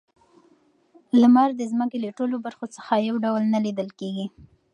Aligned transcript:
لمر 1.21 1.49
د 1.55 1.61
ځمکې 1.71 1.97
له 2.05 2.09
ټولو 2.17 2.35
برخو 2.45 2.65
څخه 2.75 2.93
یو 3.07 3.15
ډول 3.25 3.43
نه 3.53 3.59
لیدل 3.65 3.89
کیږي. 3.99 4.25